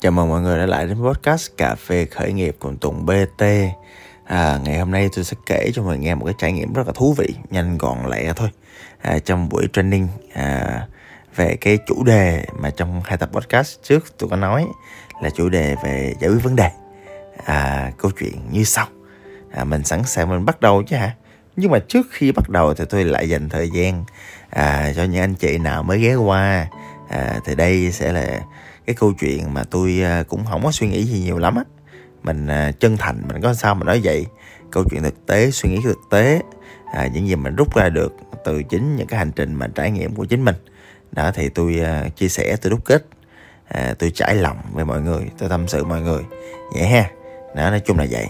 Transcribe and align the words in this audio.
Chào 0.00 0.12
mừng 0.12 0.28
mọi 0.28 0.40
người 0.40 0.58
đã 0.58 0.66
lại 0.66 0.86
đến 0.86 0.96
podcast 0.96 1.50
Cà 1.56 1.74
phê 1.74 2.04
khởi 2.04 2.32
nghiệp 2.32 2.56
cùng 2.58 2.76
Tùng 2.76 3.06
BT 3.06 3.44
à, 4.24 4.58
Ngày 4.64 4.78
hôm 4.78 4.90
nay 4.90 5.08
tôi 5.16 5.24
sẽ 5.24 5.36
kể 5.46 5.70
cho 5.74 5.82
mọi 5.82 5.96
người 5.96 6.04
nghe 6.04 6.14
một 6.14 6.24
cái 6.24 6.34
trải 6.38 6.52
nghiệm 6.52 6.72
rất 6.72 6.86
là 6.86 6.92
thú 6.96 7.14
vị 7.18 7.34
Nhanh 7.50 7.78
gọn 7.78 7.98
lẹ 8.10 8.32
thôi. 8.36 8.48
À, 9.02 9.18
Trong 9.18 9.48
buổi 9.48 9.68
training 9.72 10.08
à, 10.34 10.86
về 11.36 11.56
cái 11.60 11.78
chủ 11.86 12.04
đề 12.04 12.44
mà 12.58 12.70
trong 12.70 13.02
hai 13.04 13.18
tập 13.18 13.30
podcast 13.32 13.78
trước 13.82 14.18
tôi 14.18 14.30
có 14.30 14.36
nói 14.36 14.66
Là 15.22 15.30
chủ 15.30 15.48
đề 15.48 15.76
về 15.84 16.14
giải 16.20 16.30
quyết 16.30 16.42
vấn 16.42 16.56
đề. 16.56 16.70
À, 17.44 17.92
Câu 17.98 18.10
chuyện 18.20 18.34
như 18.52 18.64
sau. 18.64 18.86
À, 19.50 19.64
Mình 19.64 19.84
sẵn 19.84 20.04
sàng 20.04 20.28
mình 20.28 20.44
bắt 20.44 20.60
đầu 20.60 20.82
chứ 20.82 20.96
hả? 20.96 21.14
Nhưng 21.56 21.70
mà 21.70 21.78
trước 21.78 22.06
khi 22.10 22.32
bắt 22.32 22.48
đầu 22.48 22.74
thì 22.74 22.84
tôi 22.90 23.04
lại 23.04 23.28
dành 23.28 23.48
thời 23.48 23.70
gian 23.70 24.04
à, 24.50 24.92
Cho 24.96 25.04
những 25.04 25.22
anh 25.22 25.34
chị 25.34 25.58
nào 25.58 25.82
mới 25.82 25.98
ghé 25.98 26.14
qua. 26.14 26.66
À, 27.08 27.40
Thì 27.44 27.54
đây 27.54 27.92
sẽ 27.92 28.12
là 28.12 28.40
cái 28.88 28.94
câu 28.94 29.12
chuyện 29.12 29.54
mà 29.54 29.64
tôi 29.64 30.00
à, 30.02 30.22
cũng 30.28 30.44
không 30.44 30.64
có 30.64 30.72
suy 30.72 30.88
nghĩ 30.88 31.04
gì 31.04 31.20
nhiều 31.20 31.38
lắm 31.38 31.56
á. 31.56 31.64
Mình 32.22 32.46
à, 32.46 32.72
chân 32.80 32.96
thành 32.96 33.22
mình 33.28 33.42
có 33.42 33.54
sao 33.54 33.74
mà 33.74 33.84
nói 33.84 34.00
vậy. 34.04 34.26
Câu 34.70 34.84
chuyện 34.90 35.02
thực 35.02 35.26
tế 35.26 35.50
suy 35.50 35.70
nghĩ 35.70 35.80
thực 35.84 35.98
tế 36.10 36.40
à, 36.92 37.06
những 37.06 37.28
gì 37.28 37.36
mình 37.36 37.56
rút 37.56 37.76
ra 37.76 37.88
được 37.88 38.14
từ 38.44 38.62
chính 38.62 38.96
những 38.96 39.06
cái 39.06 39.18
hành 39.18 39.32
trình 39.32 39.54
mà 39.54 39.68
trải 39.74 39.90
nghiệm 39.90 40.14
của 40.14 40.24
chính 40.24 40.44
mình. 40.44 40.54
Đó 41.12 41.30
thì 41.34 41.48
tôi 41.48 41.80
uh, 42.06 42.16
chia 42.16 42.28
sẻ 42.28 42.56
tôi 42.62 42.70
đúc 42.70 42.84
kết. 42.84 43.06
À, 43.68 43.94
tôi 43.98 44.10
trải 44.10 44.34
lòng 44.34 44.56
với 44.72 44.84
mọi 44.84 45.00
người 45.00 45.30
tôi 45.38 45.48
tâm 45.48 45.68
sự 45.68 45.84
mọi 45.84 46.00
người. 46.00 46.22
Vậy 46.74 46.86
ha. 46.86 47.10
Đó 47.56 47.70
nói 47.70 47.80
chung 47.80 47.98
là 47.98 48.06
vậy. 48.10 48.26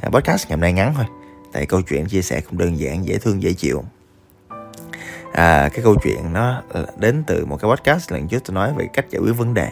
À, 0.00 0.08
podcast 0.10 0.48
ngày 0.48 0.56
hôm 0.56 0.60
nay 0.60 0.72
ngắn 0.72 0.94
thôi 0.94 1.04
tại 1.52 1.66
câu 1.66 1.82
chuyện 1.82 2.06
chia 2.06 2.22
sẻ 2.22 2.40
cũng 2.40 2.58
đơn 2.58 2.78
giản 2.78 3.06
dễ 3.06 3.18
thương 3.18 3.42
dễ 3.42 3.52
chịu. 3.52 3.84
À, 5.32 5.68
cái 5.68 5.84
câu 5.84 5.96
chuyện 6.02 6.32
nó 6.32 6.62
đến 6.98 7.22
từ 7.26 7.44
một 7.44 7.56
cái 7.56 7.70
podcast 7.70 8.12
lần 8.12 8.28
trước 8.28 8.44
tôi 8.44 8.54
nói 8.54 8.72
về 8.76 8.88
cách 8.92 9.06
giải 9.10 9.20
quyết 9.22 9.32
vấn 9.32 9.54
đề 9.54 9.70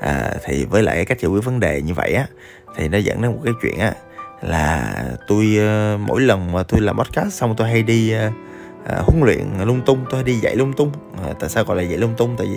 à, 0.00 0.34
thì 0.44 0.64
với 0.64 0.82
lại 0.82 1.04
cách 1.04 1.20
giải 1.20 1.30
quyết 1.30 1.44
vấn 1.44 1.60
đề 1.60 1.82
như 1.82 1.94
vậy 1.94 2.14
á 2.14 2.26
thì 2.76 2.88
nó 2.88 2.98
dẫn 2.98 3.22
đến 3.22 3.32
một 3.32 3.40
cái 3.44 3.54
chuyện 3.62 3.78
á 3.78 3.92
là 4.42 4.94
tôi 5.26 5.58
uh, 5.58 6.00
mỗi 6.00 6.20
lần 6.20 6.52
mà 6.52 6.62
tôi 6.62 6.80
làm 6.80 6.98
podcast 6.98 7.32
xong 7.32 7.54
tôi 7.56 7.68
hay 7.68 7.82
đi 7.82 8.14
uh, 8.26 8.32
uh, 8.82 9.06
huấn 9.06 9.20
luyện 9.24 9.44
lung 9.64 9.82
tung 9.86 10.04
tôi 10.10 10.14
hay 10.14 10.24
đi 10.24 10.34
dạy 10.34 10.56
lung 10.56 10.72
tung. 10.72 10.92
Uh, 11.30 11.40
tại 11.40 11.50
sao 11.50 11.64
gọi 11.64 11.76
là 11.76 11.82
dạy 11.82 11.98
lung 11.98 12.14
tung? 12.16 12.36
Tại 12.38 12.46
vì 12.46 12.56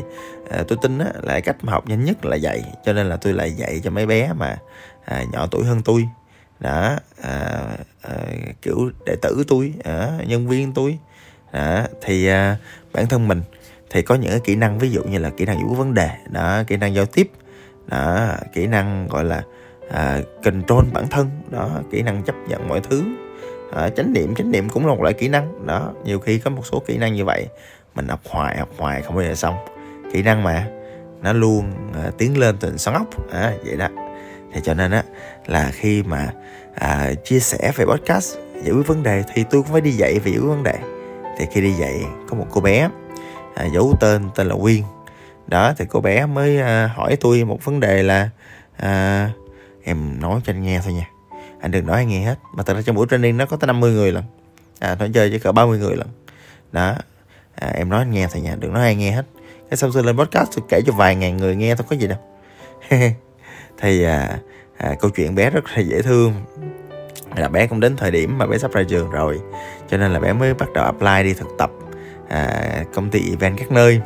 uh, 0.59 0.67
tôi 0.67 0.77
tin 0.81 0.99
á 0.99 1.07
là 1.21 1.39
cách 1.39 1.55
mà 1.61 1.71
học 1.73 1.87
nhanh 1.87 2.05
nhất 2.05 2.25
là 2.25 2.35
dạy 2.35 2.63
cho 2.85 2.93
nên 2.93 3.09
là 3.09 3.17
tôi 3.17 3.33
lại 3.33 3.51
dạy 3.51 3.81
cho 3.83 3.89
mấy 3.89 4.05
bé 4.05 4.33
mà 4.33 4.57
uh, 5.11 5.33
nhỏ 5.33 5.47
tuổi 5.51 5.65
hơn 5.65 5.81
tôi. 5.85 6.09
Đó 6.59 6.97
à, 7.21 7.61
à, 8.01 8.13
kiểu 8.61 8.91
đệ 9.05 9.15
tử 9.21 9.43
tôi 9.47 9.73
à, 9.83 10.11
nhân 10.27 10.47
viên 10.47 10.73
tôi. 10.73 10.97
Đó, 11.53 11.83
thì 12.01 12.27
à, 12.27 12.57
bản 12.93 13.07
thân 13.07 13.27
mình 13.27 13.41
thì 13.89 14.01
có 14.01 14.15
những 14.15 14.31
cái 14.31 14.39
kỹ 14.39 14.55
năng 14.55 14.79
ví 14.79 14.89
dụ 14.89 15.03
như 15.03 15.17
là 15.17 15.29
kỹ 15.29 15.45
năng 15.45 15.55
giải 15.55 15.65
quyết 15.69 15.77
vấn 15.77 15.93
đề 15.93 16.09
đó 16.29 16.63
kỹ 16.67 16.77
năng 16.77 16.95
giao 16.95 17.05
tiếp 17.05 17.31
đó 17.87 18.29
kỹ 18.53 18.67
năng 18.67 19.07
gọi 19.07 19.23
là 19.23 19.43
à, 19.89 20.19
control 20.43 20.85
bản 20.93 21.07
thân 21.07 21.29
đó 21.49 21.69
kỹ 21.91 22.01
năng 22.01 22.23
chấp 22.23 22.35
nhận 22.47 22.69
mọi 22.69 22.81
thứ. 22.89 23.03
À, 23.71 23.89
chánh 23.89 24.13
niệm 24.13 24.35
chánh 24.35 24.51
niệm 24.51 24.69
cũng 24.69 24.87
là 24.87 24.93
một 24.93 25.01
loại 25.01 25.13
kỹ 25.13 25.27
năng 25.27 25.65
đó. 25.65 25.91
Nhiều 26.05 26.19
khi 26.19 26.39
có 26.39 26.49
một 26.49 26.65
số 26.65 26.79
kỹ 26.79 26.97
năng 26.97 27.13
như 27.13 27.25
vậy 27.25 27.47
mình 27.95 28.07
học 28.07 28.19
hoài 28.29 28.57
học 28.57 28.69
hoài 28.77 29.01
không 29.01 29.15
bao 29.15 29.25
giờ 29.25 29.35
xong. 29.35 29.55
Kỹ 30.13 30.21
năng 30.21 30.43
mà 30.43 30.67
nó 31.21 31.33
luôn 31.33 31.71
à, 31.93 32.11
tiến 32.17 32.37
lên 32.37 32.57
từ 32.59 32.77
xoắn 32.77 32.97
ốc 32.97 33.31
à, 33.33 33.53
vậy 33.65 33.75
đó. 33.77 33.87
Thì 34.53 34.61
cho 34.63 34.73
nên 34.73 34.91
á 34.91 35.03
là 35.45 35.71
khi 35.73 36.03
mà 36.03 36.33
à, 36.75 37.13
chia 37.23 37.39
sẻ 37.39 37.71
về 37.75 37.85
podcast 37.85 38.37
giải 38.63 38.75
quyết 38.75 38.87
vấn 38.87 39.03
đề 39.03 39.23
thì 39.33 39.43
tôi 39.49 39.61
cũng 39.61 39.71
phải 39.71 39.81
đi 39.81 39.91
dạy 39.91 40.19
về 40.19 40.31
giải 40.31 40.39
quyết 40.39 40.49
vấn 40.49 40.63
đề. 40.63 40.75
Thì 41.37 41.45
khi 41.51 41.61
đi 41.61 41.71
dạy 41.73 42.01
có 42.29 42.37
một 42.37 42.47
cô 42.51 42.61
bé 42.61 42.89
à, 43.57 43.65
giấu 43.73 43.95
tên 43.99 44.29
tên 44.35 44.47
là 44.47 44.55
Quyên. 44.61 44.81
Đó 45.47 45.73
thì 45.77 45.85
cô 45.89 46.01
bé 46.01 46.25
mới 46.25 46.59
à, 46.59 46.91
hỏi 46.95 47.17
tôi 47.21 47.43
một 47.43 47.65
vấn 47.65 47.79
đề 47.79 48.03
là 48.03 48.29
à, 48.77 49.29
em 49.83 50.19
nói 50.21 50.41
cho 50.45 50.53
anh 50.53 50.63
nghe 50.63 50.81
thôi 50.83 50.93
nha. 50.93 51.09
Anh 51.61 51.71
đừng 51.71 51.87
nói 51.87 51.97
anh 51.97 52.07
nghe 52.07 52.21
hết 52.21 52.39
mà 52.53 52.63
thật 52.63 52.73
ra 52.73 52.81
trong 52.81 52.95
buổi 52.95 53.07
training 53.09 53.37
nó 53.37 53.45
có 53.45 53.57
tới 53.57 53.67
50 53.67 53.91
người 53.91 54.11
lần 54.11 54.23
à 54.79 54.95
nó 54.99 55.05
chơi 55.13 55.29
với 55.29 55.39
cỡ 55.39 55.51
30 55.51 55.79
người 55.79 55.95
lần 55.95 56.07
đó 56.71 56.95
à, 57.55 57.71
em 57.75 57.89
nói 57.89 57.99
anh 57.99 58.11
nghe 58.11 58.27
thôi 58.31 58.41
nha 58.41 58.55
đừng 58.59 58.73
nói 58.73 58.83
ai 58.83 58.95
nghe 58.95 59.11
hết. 59.11 59.25
Cái 59.69 59.77
xong 59.77 59.91
tôi 59.93 60.03
lên 60.03 60.17
podcast 60.17 60.49
tôi 60.55 60.65
kể 60.69 60.81
cho 60.85 60.93
vài 60.93 61.15
ngàn 61.15 61.37
người 61.37 61.55
nghe 61.55 61.75
thôi 61.75 61.85
có 61.89 61.95
gì 61.95 62.07
đâu. 62.07 62.17
Thì 63.81 64.03
à, 64.03 64.39
à, 64.77 64.95
câu 64.99 65.11
chuyện 65.11 65.35
bé 65.35 65.49
rất 65.49 65.65
là 65.75 65.79
dễ 65.79 66.01
thương. 66.01 66.33
Là 67.35 67.47
bé 67.47 67.67
cũng 67.67 67.79
đến 67.79 67.97
thời 67.97 68.11
điểm 68.11 68.37
mà 68.37 68.45
bé 68.45 68.57
sắp 68.57 68.71
ra 68.71 68.83
trường 68.89 69.09
rồi 69.09 69.39
cho 69.89 69.97
nên 69.97 70.13
là 70.13 70.19
bé 70.19 70.33
mới 70.33 70.53
bắt 70.53 70.73
đầu 70.73 70.85
apply 70.85 71.23
đi 71.23 71.33
thực 71.33 71.47
tập 71.57 71.71
à, 72.29 72.83
công 72.93 73.09
ty 73.09 73.29
event 73.29 73.57
các 73.57 73.71
nơi. 73.71 74.01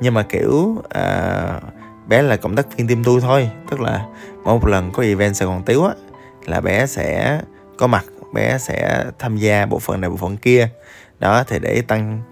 Nhưng 0.00 0.14
mà 0.14 0.22
kiểu 0.22 0.82
à, 0.88 1.60
bé 2.06 2.22
là 2.22 2.36
cộng 2.36 2.56
tác 2.56 2.76
viên 2.76 2.88
team 2.88 3.04
tôi 3.04 3.20
thôi. 3.20 3.50
Tức 3.70 3.80
là 3.80 4.06
một 4.44 4.66
lần 4.66 4.90
có 4.92 5.02
event 5.02 5.36
sài 5.36 5.48
gòn 5.48 5.62
tiếu 5.66 5.84
á 5.84 5.94
là 6.46 6.60
bé 6.60 6.86
sẽ 6.86 7.40
có 7.78 7.86
mặt 7.86 8.04
bé 8.32 8.58
sẽ 8.58 9.04
tham 9.18 9.36
gia 9.36 9.66
bộ 9.66 9.78
phận 9.78 10.00
này 10.00 10.10
bộ 10.10 10.16
phận 10.16 10.36
kia. 10.36 10.68
Đó 11.18 11.44
thì 11.48 11.58
để 11.58 11.82
tăng 11.88 12.22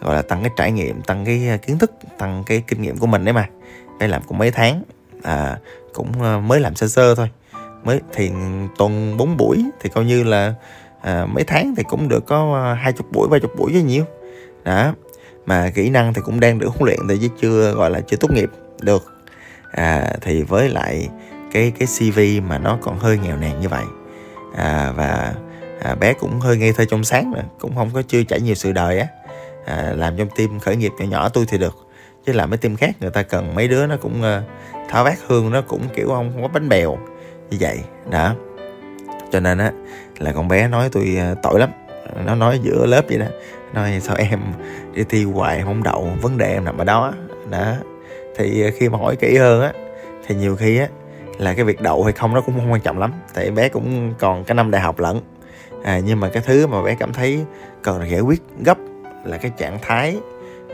gọi 0.00 0.14
là 0.14 0.22
tăng 0.22 0.42
cái 0.42 0.50
trải 0.56 0.72
nghiệm 0.72 1.02
tăng 1.02 1.24
cái 1.24 1.58
kiến 1.66 1.78
thức 1.78 1.92
tăng 2.18 2.44
cái 2.46 2.62
kinh 2.66 2.82
nghiệm 2.82 2.98
của 2.98 3.06
mình 3.06 3.24
đấy 3.24 3.32
mà. 3.32 3.48
Bé 3.98 4.06
làm 4.06 4.22
cũng 4.22 4.38
mấy 4.38 4.50
tháng 4.50 4.82
à, 5.22 5.58
cũng 5.92 6.22
à, 6.22 6.38
mới 6.38 6.60
làm 6.60 6.74
sơ 6.74 6.88
sơ 6.88 7.14
thôi. 7.14 7.30
Mới 7.84 8.00
thì 8.12 8.30
tuần 8.78 9.16
4 9.16 9.36
buổi 9.36 9.64
thì 9.80 9.90
coi 9.90 10.04
như 10.04 10.24
là 10.24 10.54
à, 11.00 11.26
mấy 11.26 11.44
tháng 11.44 11.74
thì 11.76 11.82
cũng 11.82 12.08
được 12.08 12.26
có 12.26 12.62
à, 12.64 12.74
hai 12.74 12.92
chục 12.92 13.12
buổi 13.12 13.28
ba 13.28 13.38
chục 13.38 13.56
buổi 13.58 13.72
chứ 13.72 13.80
nhiều 13.80 14.04
đó 14.68 14.94
mà 15.46 15.70
kỹ 15.74 15.90
năng 15.90 16.14
thì 16.14 16.22
cũng 16.24 16.40
đang 16.40 16.58
được 16.58 16.68
huấn 16.68 16.84
luyện 16.84 16.98
tại 17.08 17.18
chứ 17.20 17.28
chưa 17.40 17.72
gọi 17.72 17.90
là 17.90 18.00
chưa 18.00 18.16
tốt 18.16 18.30
nghiệp 18.30 18.50
được. 18.80 19.12
À, 19.72 20.12
thì 20.20 20.42
với 20.42 20.68
lại 20.68 21.08
cái 21.52 21.72
cái 21.78 21.88
CV 21.98 22.48
mà 22.48 22.58
nó 22.58 22.78
còn 22.82 22.98
hơi 22.98 23.18
nghèo 23.18 23.36
nàn 23.36 23.60
như 23.60 23.68
vậy. 23.68 23.84
À, 24.56 24.92
và 24.96 25.34
à, 25.82 25.94
bé 25.94 26.12
cũng 26.12 26.40
hơi 26.40 26.56
ngây 26.56 26.72
thơ 26.72 26.84
trong 26.84 27.04
sáng 27.04 27.30
nữa 27.30 27.42
cũng 27.58 27.76
không 27.76 27.90
có 27.94 28.02
chưa 28.02 28.22
trải 28.22 28.40
nhiều 28.40 28.54
sự 28.54 28.72
đời 28.72 28.98
á. 28.98 29.06
À, 29.66 29.92
làm 29.96 30.16
trong 30.16 30.28
team 30.36 30.60
khởi 30.60 30.76
nghiệp 30.76 30.92
nhỏ 30.98 31.04
nhỏ 31.04 31.28
tôi 31.28 31.44
thì 31.48 31.58
được 31.58 31.76
chứ 32.26 32.32
làm 32.32 32.50
mấy 32.50 32.58
team 32.58 32.76
khác 32.76 32.90
người 33.00 33.10
ta 33.10 33.22
cần 33.22 33.54
mấy 33.54 33.68
đứa 33.68 33.86
nó 33.86 33.96
cũng 33.96 34.20
uh, 34.20 34.44
tháo 34.90 35.04
vát 35.04 35.18
hương 35.26 35.50
nó 35.50 35.60
cũng 35.60 35.82
kiểu 35.94 36.08
không, 36.08 36.32
không 36.32 36.42
có 36.42 36.48
bánh 36.48 36.68
bèo 36.68 36.98
như 37.50 37.56
vậy. 37.60 37.78
Đó 38.10 38.34
cho 39.32 39.40
nên 39.40 39.58
á 39.58 39.72
là 40.18 40.32
con 40.32 40.48
bé 40.48 40.68
nói 40.68 40.88
tôi 40.92 41.18
uh, 41.32 41.38
tội 41.42 41.60
lắm. 41.60 41.70
Nó 42.24 42.34
nói 42.34 42.60
giữa 42.62 42.86
lớp 42.86 43.02
vậy 43.08 43.18
đó 43.18 43.26
nói 43.74 44.00
sao 44.00 44.16
em 44.16 44.40
đi 44.94 45.04
thi 45.08 45.24
hoài 45.24 45.62
không 45.64 45.82
đậu 45.82 46.08
vấn 46.22 46.38
đề 46.38 46.52
em 46.52 46.64
nằm 46.64 46.78
ở 46.78 46.84
đó. 46.84 47.12
Đó. 47.50 47.74
Thì 48.36 48.70
khi 48.70 48.88
mà 48.88 48.98
hỏi 48.98 49.16
kỹ 49.16 49.36
hơn 49.36 49.62
á 49.62 49.72
thì 50.26 50.34
nhiều 50.34 50.56
khi 50.56 50.78
á 50.78 50.88
là 51.38 51.54
cái 51.54 51.64
việc 51.64 51.80
đậu 51.80 52.04
hay 52.04 52.12
không 52.12 52.34
nó 52.34 52.40
cũng 52.40 52.54
không 52.58 52.72
quan 52.72 52.80
trọng 52.80 52.98
lắm. 52.98 53.12
Tại 53.34 53.50
bé 53.50 53.68
cũng 53.68 54.14
còn 54.18 54.44
cái 54.44 54.54
năm 54.54 54.70
đại 54.70 54.80
học 54.82 54.98
lận. 54.98 55.20
À, 55.82 56.00
nhưng 56.04 56.20
mà 56.20 56.28
cái 56.28 56.42
thứ 56.46 56.66
mà 56.66 56.82
bé 56.82 56.94
cảm 56.94 57.12
thấy 57.12 57.44
cần 57.82 58.10
giải 58.10 58.20
quyết 58.20 58.42
gấp 58.64 58.78
là 59.24 59.36
cái 59.36 59.50
trạng 59.58 59.78
thái 59.82 60.18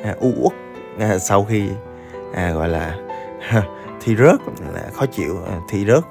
à, 0.02 0.14
u 0.20 0.32
uất 0.40 0.52
à, 0.98 1.18
sau 1.18 1.44
khi 1.44 1.62
à, 2.34 2.50
gọi 2.50 2.68
là 2.68 2.98
thi 4.00 4.16
rớt 4.16 4.40
là 4.74 4.82
khó 4.92 5.06
chịu. 5.06 5.38
À, 5.50 5.60
thi 5.70 5.84
rớt 5.86 6.04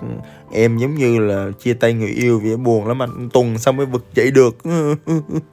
em 0.52 0.78
giống 0.78 0.96
như 0.96 1.20
là 1.20 1.48
chia 1.60 1.74
tay 1.74 1.94
người 1.94 2.10
yêu 2.10 2.40
vì 2.40 2.56
buồn 2.56 2.88
lắm 2.88 3.02
anh. 3.02 3.30
Tuần 3.34 3.58
xong 3.58 3.78
mới 3.78 3.86
vực 3.86 4.06
dậy 4.14 4.32
được. 4.32 4.58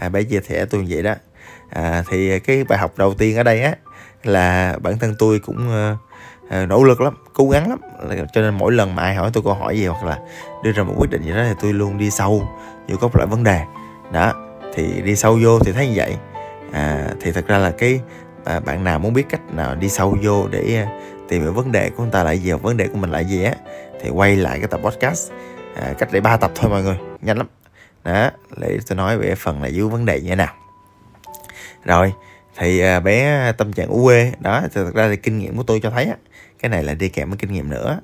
à, 0.00 0.08
bé 0.08 0.22
chia 0.22 0.40
sẻ 0.48 0.66
tôi 0.66 0.86
vậy 0.88 1.02
đó. 1.02 1.14
À, 1.70 2.04
thì 2.10 2.38
cái 2.38 2.64
bài 2.64 2.78
học 2.78 2.92
đầu 2.96 3.14
tiên 3.14 3.36
ở 3.36 3.42
đây 3.42 3.62
á 3.62 3.74
là 4.24 4.76
bản 4.82 4.98
thân 4.98 5.14
tôi 5.18 5.38
cũng 5.38 5.70
à, 6.48 6.66
nỗ 6.66 6.84
lực 6.84 7.00
lắm 7.00 7.14
cố 7.34 7.48
gắng 7.48 7.70
lắm. 7.70 7.78
Cho 8.32 8.40
nên 8.40 8.54
mỗi 8.54 8.72
lần 8.72 8.94
mà 8.94 9.02
ai 9.02 9.14
hỏi 9.14 9.30
tôi 9.32 9.42
câu 9.44 9.54
hỏi 9.54 9.78
gì 9.78 9.86
hoặc 9.86 10.04
là 10.04 10.18
đưa 10.64 10.72
ra 10.72 10.82
một 10.82 10.94
quyết 10.96 11.10
định 11.10 11.22
gì 11.22 11.30
đó 11.30 11.44
thì 11.48 11.54
tôi 11.60 11.72
luôn 11.72 11.98
đi 11.98 12.10
sâu 12.10 12.48
vô 12.88 12.96
các 13.00 13.16
loại 13.16 13.26
vấn 13.26 13.44
đề. 13.44 13.60
Đó 14.12 14.32
thì 14.74 15.02
đi 15.02 15.16
sâu 15.16 15.38
vô 15.42 15.58
thì 15.58 15.72
thấy 15.72 15.86
như 15.86 15.92
vậy. 15.96 16.16
À, 16.72 17.08
thì 17.20 17.32
thật 17.32 17.46
ra 17.46 17.58
là 17.58 17.70
cái 17.70 18.00
à, 18.44 18.60
bạn 18.60 18.84
nào 18.84 18.98
muốn 18.98 19.12
biết 19.12 19.26
cách 19.28 19.54
nào 19.54 19.74
đi 19.74 19.88
sâu 19.88 20.16
vô 20.22 20.48
để 20.48 20.76
à, 20.76 20.86
tìm 21.28 21.42
hiểu 21.42 21.52
vấn 21.52 21.72
đề 21.72 21.90
của 21.90 22.02
người 22.02 22.12
ta 22.12 22.24
lại 22.24 22.38
gì 22.38 22.50
hoặc 22.50 22.62
vấn 22.62 22.76
đề 22.76 22.88
của 22.88 22.98
mình 22.98 23.10
lại 23.10 23.24
gì 23.24 23.44
á 23.44 23.52
thì 24.00 24.08
quay 24.08 24.36
lại 24.36 24.58
cái 24.58 24.68
tập 24.68 24.80
podcast. 24.84 25.32
À, 25.76 25.92
cách 25.98 26.12
đây 26.12 26.20
ba 26.20 26.36
tập 26.36 26.50
thôi 26.54 26.70
mọi 26.70 26.82
người 26.82 26.98
nhanh 27.22 27.38
lắm 27.38 27.46
đó 28.06 28.30
để 28.56 28.78
tôi 28.86 28.96
nói 28.96 29.18
về 29.18 29.34
phần 29.34 29.62
là 29.62 29.68
dưới 29.68 29.88
vấn 29.88 30.06
đề 30.06 30.20
như 30.20 30.28
thế 30.28 30.36
nào. 30.36 30.54
Rồi 31.84 32.12
thì 32.58 32.80
à, 32.80 33.00
bé 33.00 33.52
tâm 33.52 33.72
trạng 33.72 33.88
u 33.88 34.04
quê 34.04 34.32
đó 34.38 34.60
thì 34.62 34.68
thật 34.74 34.94
ra 34.94 35.08
thì 35.08 35.16
kinh 35.16 35.38
nghiệm 35.38 35.56
của 35.56 35.62
tôi 35.62 35.80
cho 35.82 35.90
thấy 35.90 36.04
á 36.04 36.16
cái 36.58 36.68
này 36.68 36.84
là 36.84 36.94
đi 36.94 37.08
kèm 37.08 37.30
với 37.30 37.38
kinh 37.38 37.52
nghiệm 37.52 37.70
nữa. 37.70 38.00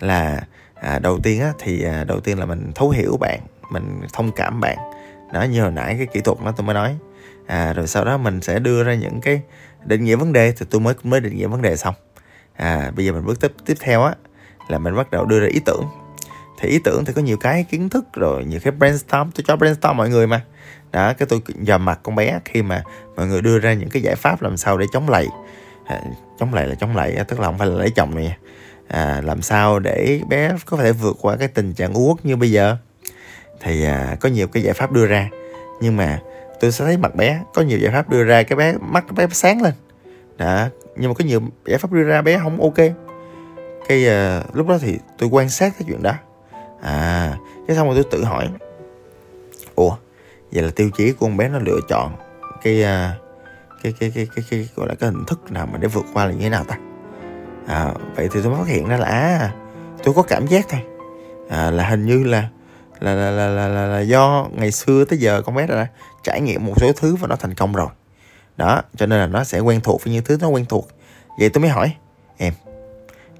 Là 0.00 0.42
à, 0.74 0.98
đầu 0.98 1.18
tiên 1.18 1.40
á 1.40 1.52
thì 1.58 1.84
à, 1.84 2.04
đầu 2.04 2.20
tiên 2.20 2.38
là 2.38 2.46
mình 2.46 2.72
thấu 2.74 2.90
hiểu 2.90 3.16
bạn 3.16 3.40
mình 3.70 4.00
thông 4.12 4.32
cảm 4.32 4.60
bạn. 4.60 4.78
Đó 5.32 5.42
như 5.42 5.62
hồi 5.62 5.70
nãy 5.70 5.94
cái 5.98 6.06
kỹ 6.06 6.20
thuật 6.20 6.38
đó 6.44 6.52
tôi 6.56 6.66
mới 6.66 6.74
nói. 6.74 6.96
À, 7.46 7.72
rồi 7.72 7.86
sau 7.86 8.04
đó 8.04 8.16
mình 8.16 8.40
sẽ 8.40 8.58
đưa 8.58 8.84
ra 8.84 8.94
những 8.94 9.20
cái 9.20 9.42
định 9.84 10.04
nghĩa 10.04 10.16
vấn 10.16 10.32
đề 10.32 10.52
thì 10.52 10.66
tôi 10.70 10.80
mới 10.80 10.94
mới 11.02 11.20
định 11.20 11.36
nghĩa 11.36 11.46
vấn 11.46 11.62
đề 11.62 11.76
xong. 11.76 11.94
À 12.56 12.90
bây 12.96 13.04
giờ 13.06 13.12
mình 13.12 13.24
bước 13.24 13.40
tiếp 13.40 13.52
tiếp 13.66 13.76
theo 13.80 14.02
á 14.02 14.14
là 14.68 14.78
mình 14.78 14.96
bắt 14.96 15.10
đầu 15.10 15.24
đưa 15.24 15.40
ra 15.40 15.46
ý 15.46 15.60
tưởng 15.64 15.86
thì 16.62 16.68
ý 16.68 16.78
tưởng 16.84 17.04
thì 17.04 17.12
có 17.12 17.22
nhiều 17.22 17.36
cái 17.36 17.64
kiến 17.70 17.88
thức 17.88 18.04
rồi 18.12 18.44
nhiều 18.44 18.60
cái 18.62 18.72
brainstorm 18.72 19.30
tôi 19.30 19.44
cho 19.46 19.56
brainstorm 19.56 19.96
mọi 19.96 20.08
người 20.08 20.26
mà. 20.26 20.44
Đó 20.92 21.12
cái 21.12 21.28
tôi 21.28 21.40
dòm 21.66 21.84
mặt 21.84 22.00
con 22.02 22.14
bé 22.14 22.40
khi 22.44 22.62
mà 22.62 22.82
mọi 23.16 23.26
người 23.26 23.40
đưa 23.40 23.58
ra 23.58 23.72
những 23.72 23.88
cái 23.88 24.02
giải 24.02 24.14
pháp 24.14 24.42
làm 24.42 24.56
sao 24.56 24.78
để 24.78 24.86
chống 24.92 25.08
lầy 25.08 25.28
à, 25.86 26.00
chống 26.38 26.54
lầy 26.54 26.66
là 26.66 26.74
chống 26.74 26.96
lầy 26.96 27.16
tức 27.28 27.40
là 27.40 27.46
không 27.46 27.58
phải 27.58 27.68
là 27.68 27.74
lấy 27.74 27.90
chồng 27.90 28.14
này 28.14 28.36
à, 28.88 29.20
làm 29.24 29.42
sao 29.42 29.78
để 29.78 30.20
bé 30.28 30.52
có 30.66 30.76
thể 30.76 30.92
vượt 30.92 31.16
qua 31.20 31.36
cái 31.36 31.48
tình 31.48 31.74
trạng 31.74 32.06
uất 32.06 32.26
như 32.26 32.36
bây 32.36 32.50
giờ. 32.50 32.76
Thì 33.60 33.84
à, 33.84 34.16
có 34.20 34.28
nhiều 34.28 34.48
cái 34.48 34.62
giải 34.62 34.74
pháp 34.74 34.92
đưa 34.92 35.06
ra. 35.06 35.28
Nhưng 35.80 35.96
mà 35.96 36.18
tôi 36.60 36.72
sẽ 36.72 36.84
thấy 36.84 36.96
mặt 36.96 37.14
bé 37.14 37.40
có 37.54 37.62
nhiều 37.62 37.78
giải 37.78 37.92
pháp 37.92 38.08
đưa 38.08 38.24
ra 38.24 38.42
cái 38.42 38.56
bé 38.56 38.74
mắt 38.80 39.04
bé 39.12 39.26
sáng 39.32 39.62
lên. 39.62 39.72
Đó 40.38 40.68
nhưng 40.96 41.10
mà 41.10 41.14
có 41.14 41.24
nhiều 41.24 41.40
giải 41.66 41.78
pháp 41.78 41.92
đưa 41.92 42.02
ra 42.02 42.22
bé 42.22 42.38
không 42.38 42.62
ok. 42.62 42.86
Cái 43.88 44.08
à, 44.08 44.42
lúc 44.52 44.68
đó 44.68 44.78
thì 44.80 44.98
tôi 45.18 45.28
quan 45.32 45.48
sát 45.48 45.72
cái 45.78 45.84
chuyện 45.86 46.02
đó 46.02 46.12
à 46.82 47.36
cái 47.66 47.76
xong 47.76 47.86
rồi 47.86 47.94
tôi 47.94 48.04
tự 48.10 48.24
hỏi 48.24 48.48
ủa 49.74 49.96
vậy 50.52 50.62
là 50.62 50.70
tiêu 50.76 50.90
chí 50.90 51.12
của 51.12 51.26
con 51.26 51.36
bé 51.36 51.48
nó 51.48 51.58
lựa 51.58 51.80
chọn 51.88 52.16
cái 52.62 52.82
à, 52.82 53.16
cái 53.82 53.92
cái 54.00 54.12
cái 54.14 54.26
cái, 54.36 54.44
cái 54.50 54.68
gọi 54.76 54.88
là 54.88 54.94
cái 54.94 55.10
hình 55.10 55.24
thức 55.26 55.52
nào 55.52 55.66
mà 55.66 55.78
để 55.78 55.88
vượt 55.88 56.04
qua 56.12 56.24
là 56.24 56.32
như 56.32 56.40
thế 56.40 56.48
nào 56.48 56.64
ta? 56.64 56.78
À, 57.66 57.92
vậy 58.16 58.28
thì 58.32 58.40
tôi 58.42 58.52
mới 58.52 58.60
phát 58.60 58.68
hiện 58.68 58.88
ra 58.88 58.96
là 58.96 59.06
à 59.06 59.54
tôi 60.02 60.14
có 60.14 60.22
cảm 60.22 60.46
giác 60.46 60.66
thôi. 60.68 60.80
À, 61.48 61.70
là 61.70 61.88
hình 61.88 62.06
như 62.06 62.24
là 62.24 62.48
là 63.00 63.14
là, 63.14 63.30
là 63.30 63.48
là 63.48 63.68
là 63.68 63.86
là 63.86 64.00
do 64.00 64.46
ngày 64.52 64.72
xưa 64.72 65.04
tới 65.04 65.18
giờ 65.18 65.42
con 65.42 65.54
bé 65.54 65.66
đã 65.66 65.86
trải 66.22 66.40
nghiệm 66.40 66.66
một 66.66 66.74
số 66.80 66.92
thứ 66.92 67.16
và 67.16 67.28
nó 67.28 67.36
thành 67.36 67.54
công 67.54 67.72
rồi. 67.72 67.88
Đó 68.56 68.82
cho 68.96 69.06
nên 69.06 69.18
là 69.18 69.26
nó 69.26 69.44
sẽ 69.44 69.60
quen 69.60 69.80
thuộc 69.80 70.04
với 70.04 70.12
những 70.12 70.24
thứ 70.24 70.36
nó 70.40 70.48
quen 70.48 70.64
thuộc. 70.68 70.88
Vậy 71.38 71.48
tôi 71.48 71.60
mới 71.60 71.70
hỏi 71.70 71.94
em 72.36 72.52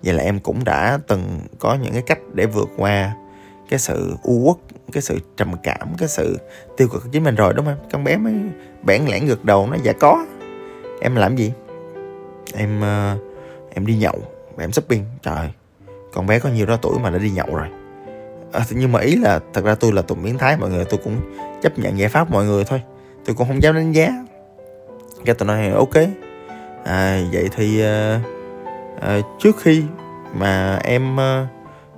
vậy 0.04 0.14
là 0.14 0.22
em 0.22 0.40
cũng 0.40 0.64
đã 0.64 0.98
từng 1.06 1.40
có 1.58 1.74
những 1.74 1.92
cái 1.92 2.02
cách 2.06 2.18
để 2.34 2.46
vượt 2.46 2.68
qua 2.76 3.14
cái 3.68 3.78
sự 3.78 4.16
u 4.22 4.48
uất 4.48 4.56
cái 4.92 5.02
sự 5.02 5.18
trầm 5.36 5.52
cảm 5.62 5.94
cái 5.98 6.08
sự 6.08 6.38
tiêu 6.76 6.88
cực 6.88 7.02
của 7.02 7.08
chính 7.12 7.24
mình 7.24 7.34
rồi 7.34 7.54
đúng 7.54 7.66
không 7.66 7.76
con 7.92 8.04
bé 8.04 8.16
mới 8.16 8.34
bản 8.82 9.08
lẽn 9.08 9.26
gật 9.26 9.44
đầu 9.44 9.66
nó 9.66 9.76
dạ 9.82 9.92
có. 9.92 10.26
Em 11.00 11.14
làm 11.14 11.36
gì? 11.36 11.52
Em 12.54 12.80
uh, 12.80 13.20
em 13.74 13.86
đi 13.86 13.96
nhậu 13.96 14.18
em 14.58 14.72
shopping. 14.72 15.04
Trời 15.22 15.50
con 16.12 16.26
bé 16.26 16.38
có 16.38 16.48
nhiều 16.48 16.66
đó 16.66 16.76
tuổi 16.82 16.98
mà 16.98 17.10
đã 17.10 17.18
đi 17.18 17.30
nhậu 17.30 17.54
rồi. 17.54 17.66
À, 18.52 18.60
nhưng 18.70 18.92
mà 18.92 19.00
ý 19.00 19.16
là 19.16 19.40
thật 19.52 19.64
ra 19.64 19.74
tôi 19.74 19.92
là 19.92 20.02
tùng 20.02 20.22
biến 20.22 20.38
thái 20.38 20.56
mọi 20.56 20.70
người 20.70 20.84
tôi 20.84 21.00
cũng 21.04 21.16
chấp 21.62 21.78
nhận 21.78 21.98
giải 21.98 22.08
pháp 22.08 22.30
mọi 22.30 22.44
người 22.44 22.64
thôi. 22.64 22.82
Tôi 23.24 23.36
cũng 23.36 23.48
không 23.48 23.62
dám 23.62 23.74
đánh 23.74 23.92
giá. 23.92 24.24
Cái 25.24 25.34
tụi 25.34 25.46
nói 25.46 25.70
ok. 25.70 25.94
À, 26.84 27.20
vậy 27.32 27.48
thì 27.56 27.82
uh, 27.82 28.20
uh, 28.96 29.24
trước 29.40 29.56
khi 29.60 29.82
mà 30.34 30.80
em 30.84 31.12
uh, 31.12 31.48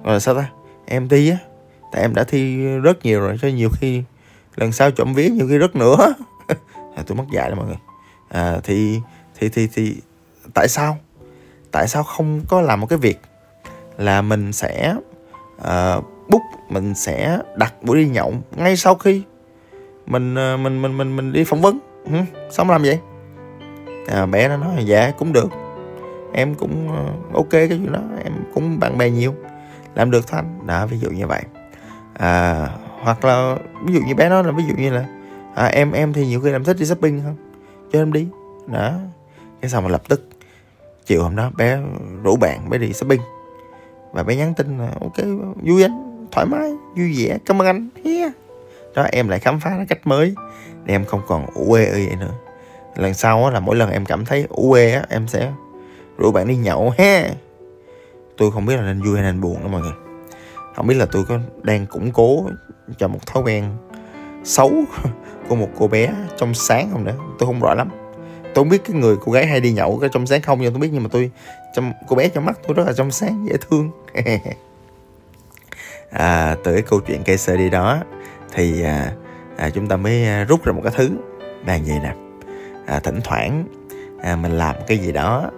gọi 0.05 0.14
là 0.14 0.20
sao 0.20 0.34
ta? 0.34 0.50
Em 0.87 1.08
đi 1.08 1.31
á 1.31 1.37
tại 1.94 2.02
em 2.02 2.14
đã 2.14 2.25
thi 2.25 2.67
rất 2.67 3.05
nhiều 3.05 3.20
rồi 3.20 3.38
cho 3.43 3.49
nhiều 3.49 3.69
khi 3.73 4.02
lần 4.56 4.73
sau 4.73 4.91
trộm 4.91 5.14
vía 5.14 5.29
nhiều 5.29 5.46
khi 5.49 5.58
rất 5.58 5.76
nữa. 5.76 6.14
À, 6.96 7.02
tôi 7.06 7.17
mất 7.17 7.25
dạy 7.32 7.50
đó 7.50 7.56
mọi 7.56 7.67
người. 7.67 7.76
À, 8.29 8.61
thì 8.64 9.00
thì 9.38 9.49
thì 9.49 9.69
thì 9.75 9.96
tại 10.55 10.69
sao? 10.69 10.99
Tại 11.70 11.88
sao 11.88 12.02
không 12.02 12.43
có 12.49 12.61
làm 12.61 12.81
một 12.81 12.87
cái 12.87 12.99
việc 12.99 13.20
là 13.99 14.23
mình 14.23 14.52
sẽ 14.52 14.94
à, 15.62 15.94
uh, 15.96 16.05
bút 16.29 16.43
mình 16.69 16.94
sẽ 16.94 17.38
đặt 17.56 17.82
buổi 17.82 17.97
đi 17.97 18.08
nhậu 18.08 18.35
ngay 18.56 18.76
sau 18.76 18.94
khi 18.94 19.23
mình 20.06 20.35
uh, 20.35 20.61
mình 20.61 20.82
mình 20.82 20.97
mình 20.97 21.17
mình 21.17 21.32
đi 21.32 21.44
phỏng 21.44 21.62
vấn? 21.62 21.79
Ừ, 22.05 22.12
xong 22.50 22.70
làm 22.70 22.82
vậy? 22.82 22.99
À, 24.06 24.26
bé 24.26 24.49
nó 24.49 24.56
nói 24.56 24.85
dạ 24.87 25.11
cũng 25.19 25.32
được. 25.32 25.49
Em 26.32 26.55
cũng 26.55 26.88
uh, 26.88 27.35
ok 27.35 27.50
cái 27.50 27.69
chuyện 27.69 27.93
đó 27.93 28.00
em 28.25 28.32
cũng 28.55 28.81
bạn 28.81 28.99
bè 28.99 29.11
nhiều. 29.11 29.35
Làm 29.94 30.11
được 30.11 30.26
thôi 30.29 30.40
anh. 30.44 30.67
Đó 30.67 30.87
ví 30.87 30.99
dụ 30.99 31.11
như 31.11 31.26
vậy 31.26 31.43
à, 32.14 32.69
hoặc 33.00 33.25
là 33.25 33.56
ví 33.82 33.94
dụ 33.94 34.00
như 34.00 34.14
bé 34.14 34.28
nói 34.28 34.44
là 34.44 34.52
ví 34.52 34.64
dụ 34.69 34.75
như 34.75 34.90
là 34.90 35.06
à, 35.55 35.66
em 35.66 35.93
em 35.93 36.12
thì 36.12 36.26
nhiều 36.26 36.40
khi 36.40 36.50
làm 36.50 36.64
thích 36.64 36.76
đi 36.81 36.87
shopping 36.87 37.22
không 37.25 37.37
cho 37.93 37.99
em 37.99 38.12
đi. 38.12 38.26
Đó 38.66 38.93
cái 39.61 39.70
xong 39.70 39.84
mà 39.84 39.90
lập 39.90 40.02
tức 40.08 40.28
chiều 41.06 41.22
hôm 41.22 41.37
đó 41.37 41.50
bé 41.56 41.78
rủ 42.22 42.37
bạn 42.37 42.70
bé 42.70 42.78
đi 42.78 42.93
shopping. 42.93 43.20
Và 44.12 44.22
bé 44.22 44.37
nhắn 44.37 44.55
tin 44.55 44.78
là 44.78 44.88
ok 45.00 45.26
vui 45.62 45.82
anh 45.82 46.26
thoải 46.32 46.46
mái 46.46 46.72
vui 46.96 47.14
vẻ 47.19 47.38
cảm 47.46 47.62
ơn 47.62 47.66
anh. 47.66 47.88
Yeah. 48.05 48.32
đó 48.94 49.06
em 49.12 49.28
lại 49.28 49.38
khám 49.38 49.61
phá 49.61 49.70
cái 49.76 49.87
cách 49.87 50.06
mới 50.06 50.34
để 50.84 50.94
em 50.94 51.05
không 51.05 51.20
còn 51.26 51.46
ủ 51.55 51.72
ê 51.72 51.90
vậy 51.90 52.16
nữa. 52.20 52.32
Lần 52.96 53.14
sau 53.14 53.50
là 53.50 53.61
mỗi 53.61 53.76
lần 53.76 53.90
em 53.90 54.05
cảm 54.05 54.25
thấy 54.25 54.46
ủ 54.49 54.72
ê 54.72 54.93
á 54.93 55.05
em 55.08 55.28
sẽ 55.28 55.52
rủ 56.19 56.32
bạn 56.32 56.49
đi 56.49 56.56
nhậu 56.56 56.90
ha 56.99 57.31
tôi 58.37 58.50
không 58.50 58.66
biết 58.66 58.76
là 58.76 58.82
nên 58.82 59.02
vui 59.02 59.14
hay 59.14 59.22
nên 59.22 59.40
buồn 59.40 59.62
đó 59.62 59.69
mọi 59.69 59.81
người 59.81 59.93
không 60.75 60.87
biết 60.87 60.94
là 60.94 61.06
tôi 61.12 61.25
có 61.29 61.38
đang 61.62 61.87
củng 61.87 62.11
cố 62.12 62.50
cho 62.99 63.09
một 63.09 63.26
thói 63.26 63.43
quen 63.43 63.65
xấu 64.44 64.73
của 65.49 65.56
một 65.56 65.69
cô 65.79 65.88
bé 65.88 66.12
trong 66.37 66.55
sáng 66.55 66.88
không 66.93 67.05
nữa. 67.05 67.17
Tôi 67.38 67.47
không 67.47 67.61
rõ 67.61 67.75
lắm. 67.75 67.88
Tôi 68.43 68.55
không 68.55 68.69
biết 68.69 68.82
cái 68.85 68.97
người 68.97 69.17
cô 69.25 69.32
gái 69.32 69.47
hay 69.47 69.61
đi 69.61 69.73
nhậu 69.73 69.99
có 69.99 70.09
trong 70.09 70.26
sáng 70.26 70.43
không 70.43 70.61
nhưng 70.61 70.73
tôi 70.73 70.81
biết 70.81 70.91
nhưng 70.93 71.03
mà 71.03 71.09
tôi 71.12 71.31
trong 71.75 71.93
cô 72.09 72.17
bé 72.17 72.29
trong 72.29 72.44
mắt 72.44 72.59
tôi 72.67 72.75
rất 72.75 72.87
là 72.87 72.93
trong 72.93 73.11
sáng 73.11 73.47
dễ 73.49 73.56
thương. 73.69 73.91
À, 76.11 76.56
từ 76.65 76.73
cái 76.73 76.82
câu 76.82 77.00
chuyện 77.00 77.23
cây 77.25 77.38
sơ 77.38 77.56
đi 77.56 77.71
đó 77.71 77.99
thì 78.53 78.82
à, 78.82 79.12
à, 79.56 79.71
chúng 79.71 79.87
ta 79.87 79.97
mới 79.97 80.25
à, 80.25 80.44
rút 80.44 80.65
ra 80.65 80.73
một 80.73 80.81
cái 80.85 80.93
thứ. 80.97 81.11
Là 81.67 81.75
gì 81.75 81.93
nè? 82.03 82.15
À, 82.87 83.00
thỉnh 83.00 83.21
thoảng 83.25 83.65
à, 84.23 84.37
mình 84.37 84.53
làm 84.53 84.76
cái 84.87 84.99
gì 84.99 85.12
đó 85.12 85.50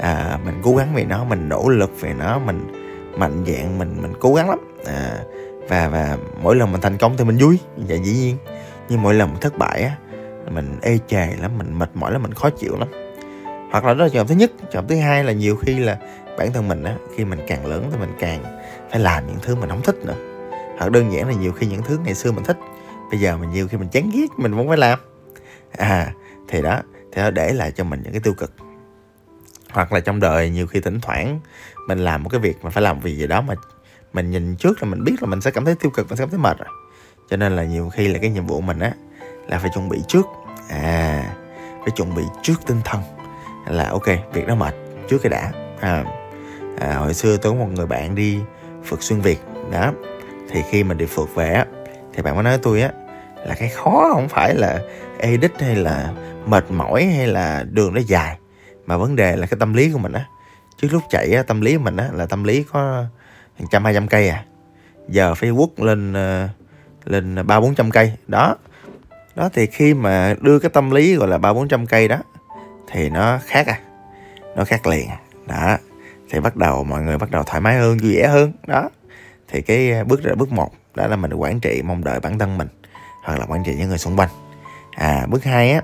à, 0.00 0.38
mình 0.44 0.54
cố 0.62 0.76
gắng 0.76 0.94
về 0.94 1.04
nó 1.04 1.24
mình 1.24 1.48
nỗ 1.48 1.68
lực 1.68 2.00
về 2.00 2.12
nó 2.18 2.38
mình 2.38 2.72
mạnh 3.20 3.44
dạng 3.46 3.78
mình 3.78 3.96
mình 4.02 4.12
cố 4.20 4.34
gắng 4.34 4.50
lắm. 4.50 4.58
À, 4.86 5.18
và 5.68 5.88
và 5.88 6.18
mỗi 6.42 6.56
lần 6.56 6.72
mình 6.72 6.80
thành 6.80 6.98
công 6.98 7.16
thì 7.16 7.24
mình 7.24 7.38
vui. 7.38 7.58
Dạ 7.86 7.96
dĩ 7.96 8.12
nhiên. 8.12 8.36
Nhưng 8.88 9.02
mỗi 9.02 9.14
lần 9.14 9.30
mình 9.30 9.40
thất 9.40 9.58
bại 9.58 9.82
á 9.82 9.96
mình 10.50 10.78
ê 10.82 10.98
chề 11.08 11.26
lắm 11.40 11.58
mình 11.58 11.78
mệt 11.78 11.90
mỏi 11.94 12.12
lắm 12.12 12.22
mình 12.22 12.34
khó 12.34 12.50
chịu 12.50 12.76
lắm. 12.78 12.88
Hoặc 13.70 13.84
là 13.84 13.94
đó 13.94 14.04
là 14.04 14.08
trường 14.08 14.18
hợp 14.18 14.28
thứ 14.28 14.34
nhất. 14.34 14.50
Trường 14.60 14.82
hợp 14.82 14.88
thứ 14.88 14.96
hai 14.96 15.24
là 15.24 15.32
nhiều 15.32 15.56
khi 15.56 15.78
là 15.78 15.98
bản 16.38 16.52
thân 16.52 16.68
mình 16.68 16.84
á 16.84 16.96
khi 17.16 17.24
mình 17.24 17.40
càng 17.46 17.66
lớn 17.66 17.88
thì 17.92 17.98
mình 17.98 18.12
càng 18.18 18.44
phải 18.90 19.00
làm 19.00 19.26
những 19.26 19.36
thứ 19.42 19.54
mình 19.54 19.70
không 19.70 19.82
thích 19.82 19.96
nữa. 20.04 20.14
Hoặc 20.78 20.90
đơn 20.90 21.12
giản 21.12 21.28
là 21.28 21.34
nhiều 21.34 21.52
khi 21.52 21.66
những 21.66 21.82
thứ 21.82 21.98
ngày 22.04 22.14
xưa 22.14 22.32
mình 22.32 22.44
thích 22.44 22.56
bây 23.10 23.20
giờ 23.20 23.36
mình 23.36 23.50
nhiều 23.50 23.68
khi 23.68 23.76
mình 23.76 23.88
chán 23.88 24.10
ghét 24.14 24.26
mình 24.36 24.52
muốn 24.52 24.68
phải 24.68 24.78
làm. 24.78 24.98
À 25.76 26.12
thì 26.48 26.62
đó 26.62 26.80
thì 27.12 27.22
nó 27.22 27.30
để 27.30 27.52
lại 27.52 27.72
cho 27.72 27.84
mình 27.84 28.02
những 28.02 28.12
cái 28.12 28.20
tiêu 28.20 28.34
cực 28.34 28.52
hoặc 29.72 29.92
là 29.92 30.00
trong 30.00 30.20
đời 30.20 30.50
nhiều 30.50 30.66
khi 30.66 30.80
thỉnh 30.80 31.00
thoảng 31.00 31.40
mình 31.88 31.98
làm 31.98 32.22
một 32.22 32.28
cái 32.28 32.40
việc 32.40 32.56
mà 32.62 32.70
phải 32.70 32.82
làm 32.82 33.00
vì 33.00 33.16
gì 33.16 33.26
đó 33.26 33.40
mà 33.40 33.54
mình 34.12 34.30
nhìn 34.30 34.56
trước 34.56 34.82
là 34.82 34.88
mình 34.88 35.04
biết 35.04 35.14
là 35.20 35.26
mình 35.26 35.40
sẽ 35.40 35.50
cảm 35.50 35.64
thấy 35.64 35.74
tiêu 35.74 35.90
cực 35.90 36.08
mình 36.08 36.16
sẽ 36.16 36.22
cảm 36.22 36.30
thấy 36.30 36.38
mệt 36.38 36.58
rồi. 36.58 36.68
Cho 37.30 37.36
nên 37.36 37.56
là 37.56 37.64
nhiều 37.64 37.88
khi 37.88 38.08
là 38.08 38.18
cái 38.18 38.30
nhiệm 38.30 38.46
vụ 38.46 38.60
mình 38.60 38.78
á 38.78 38.92
là 39.48 39.58
phải 39.58 39.70
chuẩn 39.74 39.88
bị 39.88 39.98
trước. 40.08 40.26
À 40.68 41.34
phải 41.80 41.90
chuẩn 41.96 42.14
bị 42.14 42.22
trước 42.42 42.54
tinh 42.66 42.80
thần. 42.84 43.02
Là 43.66 43.88
ok 43.88 44.06
việc 44.32 44.46
đó 44.46 44.54
mệt 44.54 44.74
trước 45.08 45.18
cái 45.22 45.30
đã. 45.30 45.52
À, 45.80 46.04
à, 46.78 46.94
hồi 46.94 47.14
xưa 47.14 47.36
tôi 47.36 47.52
có 47.52 47.58
một 47.58 47.68
người 47.74 47.86
bạn 47.86 48.14
đi 48.14 48.38
phượt 48.84 49.02
xuyên 49.02 49.20
việt 49.20 49.40
đó. 49.72 49.92
Thì 50.50 50.62
khi 50.70 50.84
mình 50.84 50.98
đi 50.98 51.06
phượt 51.06 51.34
về 51.34 51.52
á 51.52 51.66
thì 52.14 52.22
bạn 52.22 52.34
mới 52.34 52.44
nói 52.44 52.52
với 52.52 52.62
tôi 52.62 52.82
á 52.82 52.90
là 53.46 53.54
cái 53.54 53.68
khó 53.68 54.10
không 54.12 54.28
phải 54.28 54.54
là 54.54 54.80
edit 55.18 55.52
hay 55.60 55.76
là 55.76 56.12
mệt 56.46 56.70
mỏi 56.70 57.04
hay 57.04 57.26
là 57.26 57.64
đường 57.70 57.94
nó 57.94 58.00
dài 58.00 58.38
mà 58.90 58.96
vấn 58.96 59.16
đề 59.16 59.36
là 59.36 59.46
cái 59.46 59.58
tâm 59.60 59.74
lý 59.74 59.92
của 59.92 59.98
mình 59.98 60.12
á, 60.12 60.26
trước 60.78 60.88
lúc 60.92 61.02
chạy 61.10 61.32
á, 61.32 61.42
tâm 61.42 61.60
lý 61.60 61.76
của 61.76 61.82
mình 61.82 61.96
á 61.96 62.08
là 62.12 62.26
tâm 62.26 62.44
lý 62.44 62.62
có 62.62 63.04
trăm, 63.70 63.84
hai 63.84 63.94
trăm 63.94 64.08
cây 64.08 64.28
à. 64.28 64.44
Giờ 65.08 65.34
phải 65.34 65.50
quất 65.56 65.80
lên 65.80 66.12
ờ, 66.12 66.48
lên 67.04 67.46
ba, 67.46 67.60
bốn 67.60 67.74
trăm 67.74 67.90
cây. 67.90 68.12
Đó 68.26 68.56
đó 69.36 69.48
thì 69.52 69.66
khi 69.66 69.94
mà 69.94 70.34
đưa 70.40 70.58
cái 70.58 70.70
tâm 70.70 70.90
lý 70.90 71.16
gọi 71.16 71.28
là 71.28 71.38
ba, 71.38 71.52
bốn 71.52 71.68
trăm 71.68 71.86
cây 71.86 72.08
đó, 72.08 72.16
thì 72.92 73.10
nó 73.10 73.38
khác 73.46 73.66
à 73.66 73.80
nó 74.56 74.64
khác 74.64 74.86
liền. 74.86 75.08
Đó, 75.46 75.76
thì 76.30 76.40
bắt 76.40 76.56
đầu 76.56 76.84
mọi 76.84 77.02
người 77.02 77.18
bắt 77.18 77.30
đầu 77.30 77.42
thoải 77.42 77.60
mái 77.60 77.78
hơn, 77.78 77.98
vui 77.98 78.16
vẻ 78.16 78.28
hơn. 78.28 78.52
Đó, 78.66 78.88
thì 79.48 79.62
cái 79.62 80.04
bước 80.04 80.22
ra, 80.22 80.34
bước 80.34 80.52
một 80.52 80.70
đó 80.94 81.06
là 81.06 81.16
mình 81.16 81.32
quản 81.32 81.60
trị 81.60 81.82
mong 81.84 82.04
đợi 82.04 82.20
bản 82.20 82.38
thân 82.38 82.58
mình, 82.58 82.68
hoặc 83.24 83.38
là 83.38 83.46
quản 83.48 83.64
trị 83.64 83.74
những 83.78 83.88
người 83.88 83.98
xung 83.98 84.16
quanh. 84.16 84.28
À 84.96 85.26
bước 85.28 85.44
hai 85.44 85.72
á 85.72 85.82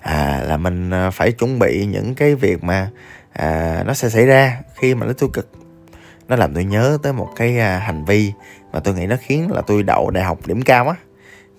à, 0.00 0.42
là 0.46 0.56
mình 0.56 0.90
à, 0.90 1.10
phải 1.10 1.32
chuẩn 1.32 1.58
bị 1.58 1.86
những 1.86 2.14
cái 2.14 2.34
việc 2.34 2.64
mà 2.64 2.90
à, 3.32 3.82
nó 3.86 3.94
sẽ 3.94 4.08
xảy 4.08 4.26
ra 4.26 4.60
khi 4.74 4.94
mà 4.94 5.06
nó 5.06 5.12
tiêu 5.12 5.28
cực. 5.32 5.50
Nó 6.28 6.36
làm 6.36 6.54
tôi 6.54 6.64
nhớ 6.64 6.98
tới 7.02 7.12
một 7.12 7.28
cái 7.36 7.58
à, 7.58 7.78
hành 7.78 8.04
vi 8.04 8.32
mà 8.72 8.80
tôi 8.80 8.94
nghĩ 8.94 9.06
nó 9.06 9.16
khiến 9.20 9.50
là 9.52 9.60
tôi 9.60 9.82
đậu 9.82 10.10
đại 10.10 10.24
học 10.24 10.38
điểm 10.46 10.62
cao 10.62 10.88
á. 10.88 10.94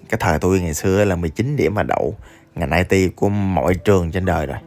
Cái 0.10 0.18
thời 0.22 0.40
tôi 0.40 0.60
ngày 0.60 0.74
xưa 0.74 1.06
là 1.06 1.16
19 1.16 1.56
điểm 1.56 1.76
mà 1.76 1.84
đậu 1.84 2.16
ngành 2.56 2.86
IT 2.90 3.16
của 3.16 3.30
mọi 3.30 3.76
trường 3.76 4.12
trên 4.12 4.26
đời 4.26 4.46
rồi. 4.46 4.58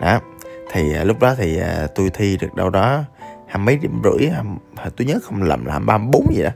Đó 0.00 0.20
thì 0.72 0.94
à, 0.94 1.04
lúc 1.04 1.20
đó 1.20 1.34
thì 1.38 1.58
à, 1.58 1.86
tôi 1.94 2.10
thi 2.14 2.36
được 2.40 2.54
đâu 2.54 2.70
đó 2.70 3.04
hai 3.46 3.58
mấy 3.58 3.76
điểm 3.76 4.02
rưỡi 4.04 4.28
à, 4.28 4.42
tôi 4.96 5.06
nhớ 5.06 5.18
không 5.22 5.42
lầm 5.42 5.64
là 5.64 5.78
ba 5.78 5.98
bốn 5.98 6.26
gì 6.34 6.42
đó 6.42 6.50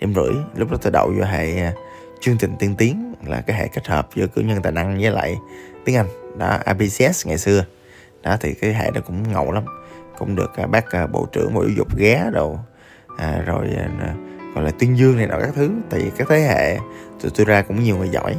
điểm 0.00 0.14
rưỡi. 0.14 0.34
Lúc 0.56 0.70
đó 0.70 0.78
tôi 0.82 0.92
đậu 0.92 1.12
vô 1.18 1.24
hệ 1.24 1.72
chương 2.20 2.38
trình 2.38 2.56
tiên 2.58 2.74
tiến 2.78 3.14
là 3.26 3.40
cái 3.40 3.56
hệ 3.56 3.68
kết 3.68 3.86
hợp 3.86 4.08
giữa 4.14 4.26
cử 4.26 4.42
nhân 4.42 4.62
tài 4.62 4.72
năng 4.72 5.00
với 5.00 5.10
lại 5.10 5.36
tiếng 5.84 5.96
Anh 5.96 6.06
đó 6.38 6.58
ABCS 6.64 7.26
ngày 7.26 7.38
xưa. 7.38 7.64
Đó 8.22 8.36
thì 8.40 8.54
cái 8.54 8.74
hệ 8.74 8.90
đó 8.90 9.00
cũng 9.06 9.32
ngầu 9.32 9.52
lắm. 9.52 9.64
Cũng 10.18 10.36
được 10.36 10.56
à, 10.56 10.66
bác 10.66 10.90
à, 10.90 11.06
bộ 11.06 11.26
trưởng 11.32 11.54
bộ 11.54 11.62
giáo 11.62 11.70
dục 11.76 11.96
ghé 11.96 12.24
đồ 12.32 12.58
à, 13.18 13.42
rồi 13.46 13.68
à, 13.76 14.14
gọi 14.54 14.64
là 14.64 14.70
tuyên 14.78 14.98
dương 14.98 15.16
này 15.16 15.26
nọ 15.26 15.40
các 15.40 15.50
thứ. 15.54 15.70
Tại 15.90 16.00
vì 16.00 16.10
các 16.16 16.28
thế 16.30 16.40
hệ 16.40 16.78
tụi 17.22 17.30
tôi 17.34 17.46
ra 17.46 17.62
cũng 17.62 17.82
nhiều 17.82 17.96
người 17.96 18.08
giỏi 18.08 18.36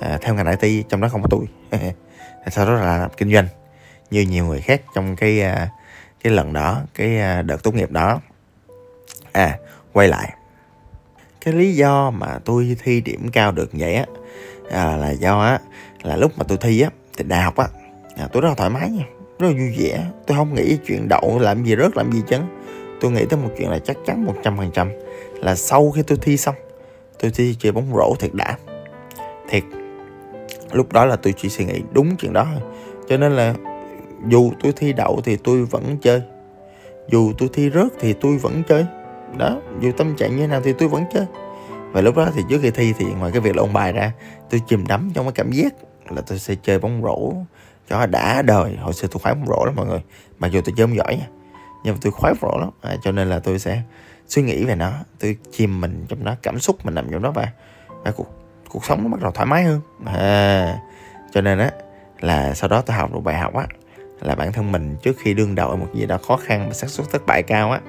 à, 0.00 0.18
theo 0.22 0.34
ngành 0.34 0.56
IT 0.60 0.88
trong 0.88 1.00
đó 1.00 1.08
không 1.08 1.22
có 1.22 1.28
tôi. 1.30 1.46
Sau 2.50 2.66
đó 2.66 2.72
là 2.72 3.08
kinh 3.16 3.32
doanh 3.32 3.46
như 4.10 4.20
nhiều 4.20 4.46
người 4.46 4.60
khác 4.60 4.82
trong 4.94 5.16
cái 5.16 5.42
à, 5.42 5.68
cái 6.24 6.32
lần 6.32 6.52
đó 6.52 6.82
cái 6.94 7.42
đợt 7.42 7.62
tốt 7.62 7.74
nghiệp 7.74 7.90
đó. 7.90 8.20
À 9.32 9.58
quay 9.92 10.08
lại. 10.08 10.32
Cái 11.44 11.54
lý 11.54 11.74
do 11.74 12.10
mà 12.10 12.38
tôi 12.44 12.76
thi 12.82 13.00
điểm 13.00 13.28
cao 13.32 13.52
được 13.52 13.70
vậy 13.72 13.94
á 13.94 14.04
à, 14.70 14.96
là 14.96 15.10
do 15.10 15.40
á 15.40 15.58
là 16.02 16.16
lúc 16.16 16.32
mà 16.36 16.44
tôi 16.48 16.58
thi 16.58 16.80
á 16.80 16.90
thì 17.16 17.24
đại 17.28 17.42
học 17.42 17.56
á 17.56 17.68
à, 18.16 18.28
tôi 18.32 18.42
rất 18.42 18.48
là 18.48 18.54
thoải 18.54 18.70
mái 18.70 18.90
nha 18.90 19.04
rất 19.38 19.48
là 19.48 19.52
vui 19.52 19.74
vẻ. 19.78 20.04
Tôi 20.26 20.36
không 20.36 20.54
nghĩ 20.54 20.78
chuyện 20.86 21.08
đậu 21.08 21.38
làm 21.38 21.64
gì 21.64 21.76
rớt 21.76 21.96
làm 21.96 22.12
gì 22.12 22.22
chấn 22.28 22.40
tôi 23.00 23.10
nghĩ 23.10 23.24
tới 23.30 23.38
một 23.38 23.48
chuyện 23.58 23.70
là 23.70 23.78
chắc 23.78 23.96
chắn 24.06 24.24
một 24.24 24.34
trăm 24.42 24.56
phần 24.56 24.70
trăm 24.74 24.90
là 25.34 25.54
sau 25.54 25.90
khi 25.90 26.02
tôi 26.02 26.18
thi 26.22 26.36
xong 26.36 26.54
tôi 27.20 27.30
thi 27.34 27.56
chơi 27.58 27.72
bóng 27.72 27.94
rổ 27.94 28.14
thiệt 28.18 28.34
đã. 28.34 28.56
Thiệt. 29.48 29.62
Lúc 30.72 30.92
đó 30.92 31.04
là 31.04 31.16
tôi 31.16 31.34
chỉ 31.36 31.48
suy 31.48 31.64
nghĩ 31.64 31.82
đúng 31.92 32.16
chuyện 32.16 32.32
đó 32.32 32.46
thôi. 32.52 32.62
Cho 33.08 33.16
nên 33.16 33.32
là 33.32 33.54
dù 34.28 34.52
tôi 34.62 34.72
thi 34.76 34.92
đậu 34.92 35.20
thì 35.24 35.36
tôi 35.36 35.64
vẫn 35.64 35.96
chơi. 36.02 36.22
Dù 37.08 37.32
tôi 37.38 37.48
thi 37.52 37.70
rớt 37.70 37.86
thì 38.00 38.12
tôi 38.12 38.36
vẫn 38.36 38.62
chơi. 38.68 38.86
Đó 39.36 39.60
dù 39.80 39.92
tâm 39.92 40.16
trạng 40.16 40.36
như 40.36 40.42
thế 40.42 40.46
nào 40.46 40.60
thì 40.64 40.72
tôi 40.72 40.88
vẫn 40.88 41.04
chơi. 41.14 41.26
Và 41.92 42.00
lúc 42.00 42.16
đó 42.16 42.28
thì 42.34 42.42
trước 42.48 42.58
khi 42.62 42.70
thi 42.70 42.92
thì 42.98 43.04
ngoài 43.18 43.32
cái 43.32 43.40
việc 43.40 43.56
là 43.56 43.62
ôn 43.62 43.72
bài 43.72 43.92
ra 43.92 44.12
tôi 44.50 44.60
chìm 44.68 44.86
đắm 44.88 45.10
trong 45.14 45.24
cái 45.24 45.32
cảm 45.32 45.52
giác 45.52 45.74
là 46.10 46.22
tôi 46.26 46.38
sẽ 46.38 46.54
chơi 46.62 46.78
bóng 46.78 47.02
rổ. 47.02 47.32
Cho 47.88 48.06
đã 48.06 48.42
đời 48.42 48.76
hồi 48.76 48.92
xưa 48.92 49.08
tôi 49.10 49.20
khoái 49.20 49.34
bóng 49.34 49.46
rổ 49.46 49.64
lắm 49.64 49.76
mọi 49.76 49.86
người. 49.86 50.02
Mặc 50.38 50.52
dù 50.52 50.60
tôi 50.64 50.74
chơi 50.76 50.86
không 50.86 50.96
giỏi 50.96 51.16
nha 51.16 51.26
nhưng 51.84 51.94
mà 51.94 51.98
tôi 52.02 52.12
khoái 52.12 52.34
bóng 52.34 52.50
rổ 52.50 52.58
lắm. 52.58 52.70
À, 52.80 52.96
cho 53.02 53.12
nên 53.12 53.28
là 53.28 53.38
tôi 53.38 53.58
sẽ 53.58 53.82
suy 54.28 54.42
nghĩ 54.42 54.64
về 54.64 54.74
nó. 54.74 54.92
Tôi 55.20 55.36
chìm 55.52 55.80
mình 55.80 56.04
trong 56.08 56.24
nó 56.24 56.34
cảm 56.42 56.58
xúc 56.58 56.76
mình 56.84 56.94
nằm 56.94 57.06
trong 57.12 57.22
đó 57.22 57.30
và, 57.30 57.48
và 58.04 58.10
cuộc 58.10 58.26
cuộc 58.68 58.84
sống 58.84 59.02
nó 59.02 59.08
bắt 59.08 59.22
đầu 59.22 59.32
thoải 59.32 59.46
mái 59.46 59.64
hơn. 59.64 59.80
À, 60.04 60.78
cho 61.32 61.40
nên 61.40 61.58
á 61.58 61.70
là 62.20 62.54
sau 62.54 62.68
đó 62.68 62.80
tôi 62.80 62.96
học 62.96 63.12
được 63.12 63.20
bài 63.20 63.38
học 63.38 63.54
á 63.54 63.66
là 64.20 64.34
bản 64.34 64.52
thân 64.52 64.72
mình 64.72 64.96
trước 65.02 65.16
khi 65.18 65.34
đương 65.34 65.54
đầu 65.54 65.76
một 65.76 65.86
gì 65.94 66.06
đó 66.06 66.18
khó 66.28 66.36
khăn 66.36 66.68
và 66.68 66.74
xác 66.74 66.90
suất 66.90 67.10
thất 67.10 67.26
bại 67.26 67.42
cao 67.42 67.70
á 67.70 67.80